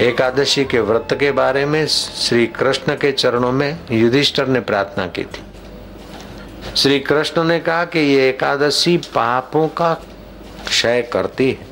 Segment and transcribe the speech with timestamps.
[0.00, 5.22] एकादशी के व्रत के बारे में, श्री कृष्ण के चरणों में युधिष्ठर ने प्रार्थना की
[5.22, 5.42] थी।
[6.76, 9.94] श्री कृष्ण ने कहा कि ये एकादशी पापों का
[10.66, 11.70] क्षय करती है।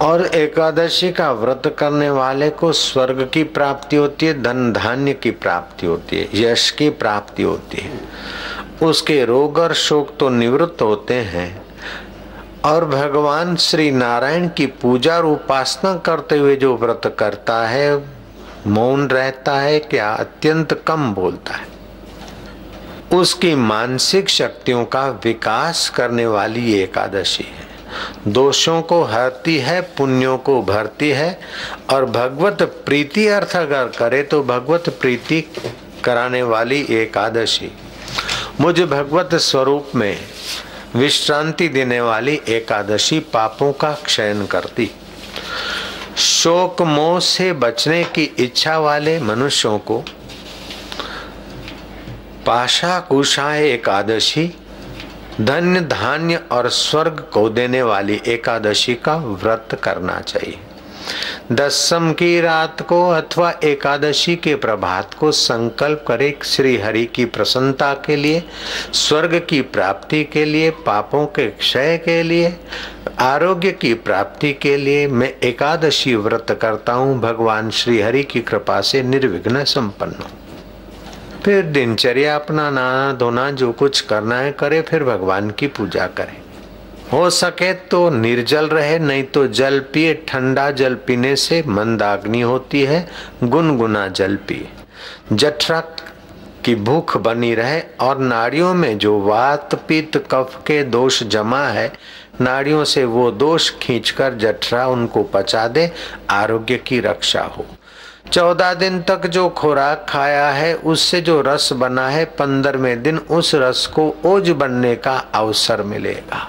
[0.00, 5.30] और एकादशी का व्रत करने वाले को स्वर्ग की प्राप्ति होती है, धन धान्य की
[5.30, 8.00] प्राप्ति होती है, यश की प्राप्ति होती है।
[8.82, 11.71] उसके रोग और शोक तो निवृत्त होते हैं
[12.64, 18.04] और भगवान श्री नारायण की पूजा और उपासना करते हुए जो व्रत करता है,
[18.66, 21.66] मौन रहता है क्या अत्यंत कम बोलता है।
[23.12, 30.60] उसकी मानसिक शक्तियों का विकास करने वाली एकादशी है। दोषों को हरती है, पुण्यों को
[30.62, 31.38] भरती है
[31.90, 35.40] और भगवत प्रीति अर्थ अगर करे तो भगवत प्रीति
[36.04, 37.72] कराने वाली एकादशी।
[38.60, 40.16] मुझे भगवत स्वरूप में
[40.94, 44.90] विश्रांति देने वाली एकादशी पापों का क्षयन करती।
[46.16, 49.98] शोक मोह से बचने की इच्छा वाले मनुष्यों को
[52.46, 54.46] पाशा कुशा एकादशी,
[55.40, 60.58] धन्य धान्य और स्वर्ग को देने वाली एकादशी का व्रत करना चाहिए।
[61.52, 67.94] दसम की रात को अथवा एकादशी के प्रभात को संकल्प करे श्री हरि की प्रसन्नता
[67.94, 68.42] के लिए,
[68.92, 72.56] स्वर्ग की प्राप्ति के लिए, पापों के क्षय के लिए,
[73.18, 78.80] आरोग्य की प्राप्ति के लिए मैं एकादशी व्रत करता हूँ। भगवान श्री हरि की कृपा
[78.80, 80.24] से निर्विघ्न संपन्न
[81.44, 86.41] फिर दिनचर्या अपना नाना धोना, जो कुछ करना है, करे, फिर भगवान की पूजा करे।
[87.12, 92.82] हो सके तो निर्जल रहे, नहीं तो जल पिए। ठंडा जल पीने से मंदाग्नि होती
[92.82, 93.08] है,
[93.44, 94.68] गुनगुना जल पिए
[95.32, 95.80] जठरा
[96.64, 101.92] की भूख बनी रहे और नाड़ियों में जो वात पित्त कफ के दोष जमा है,
[102.40, 105.90] नाड़ियों से वो दोष खींचकर जठरा उनको पचा दे,
[106.30, 107.66] आरोग्य की रक्षा हो।
[108.32, 113.54] चौदह दिन तक जो खुराक खाया है, उससे जो रस बना है, पंद्रहवें दिन उस
[113.54, 116.48] रस को ओज बनने का अवसर मिलेगा।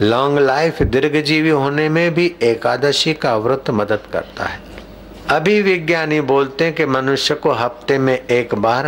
[0.00, 4.58] लॉन्ग लाइफ दीर्घ जीवी होने में भी एकादशी का व्रत मदद करता है।
[5.30, 8.86] अभी विज्ञानी बोलते हैं कि मनुष्य को हफ़्ते में एक बार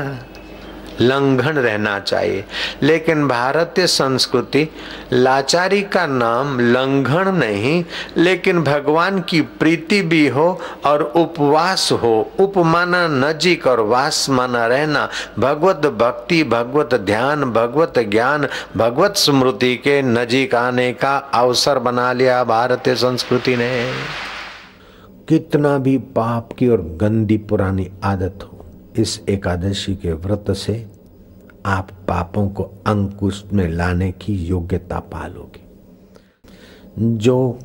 [1.00, 2.44] लंघन रहना चाहिए।
[2.82, 4.68] लेकिन भारतीय संस्कृति
[5.12, 7.84] लाचारी का नाम लंघन नहीं,
[8.16, 15.08] लेकिन भगवान की प्रीति भी हो और उपवास हो। उपमाना नजीक और वास माना रहना।
[15.38, 22.44] भगवत भक्ति, भगवत ध्यान, भगवत ज्ञान, भगवत स्मृति के नजीक आने का अवसर बना लिया
[22.44, 23.92] भारतीय संस्कृति ने।
[25.28, 28.55] कितना भी पाप की और गंदी पुरानी आदत हो
[28.98, 30.86] इस एकादशी के व्रत से
[31.66, 35.64] आप पापों को अंकुश में लाने की योग्यता पालोगे।
[37.18, 37.58] जो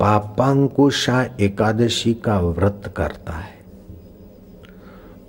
[0.00, 3.54] पापांकुशा एकादशी का व्रत करता है,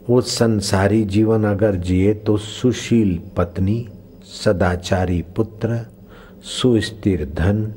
[0.10, 3.90] वो संसारी जीवन अगर जिए तो सुशील पत्नी,
[4.44, 5.86] सदाचारी पुत्र,
[6.44, 7.74] सुस्थिर धन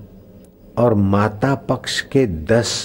[0.79, 2.85] और माता पक्ष के दस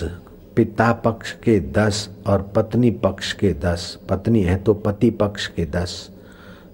[0.56, 5.66] पिता पक्ष के दस और पत्नी पक्ष के दस। पत्नी है तो पति पक्ष के
[5.66, 6.10] दस।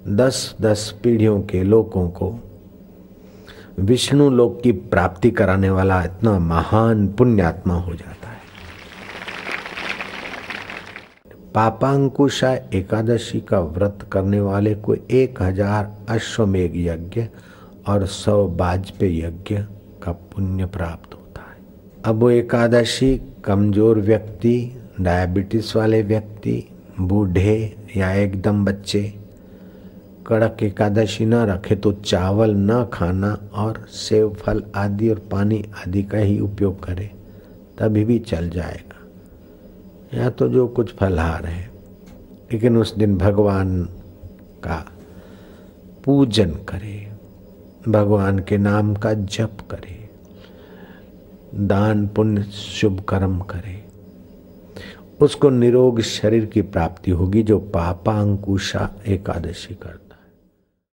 [0.07, 2.33] दस दस पीढ़ियों के लोगों को
[3.79, 8.39] विष्णु लोक की प्राप्ति कराने वाला इतना महान पुण्यात्मा हो जाता है।
[11.53, 17.25] पापांकुशा एकादशी का व्रत करने वाले को एक हज़ार अश्वमेघ यज्ञ
[17.87, 19.57] और सौ बाजपेय यज्ञ
[20.03, 21.20] का पुण्य प्राप्त है
[22.05, 24.55] अब वो एकादशी, कमज़ोर व्यक्ति,
[25.01, 26.63] डायबिटीज़ वाले व्यक्ति,
[26.99, 29.01] बूढ़े या एकदम बच्चे,
[30.27, 36.03] कड़क एकादशी न रखे तो चावल न खाना और सेव, फल आदि और पानी आदि
[36.03, 37.09] का ही उपयोग करे,
[37.77, 41.69] तभी भी चल जाएगा। या तो जो कुछ फलहार है,
[42.51, 43.83] लेकिन उस दिन भगवान
[44.63, 44.85] का
[46.05, 47.07] पूजन करे,
[47.87, 50.00] भगवान के नाम का जप करे।
[51.55, 53.83] दान पुण्य शुभ कर्म करे।
[55.21, 60.10] उसको निरोग शरीर की प्राप्ति होगी, जो पापा अंकुशा एकादशी करता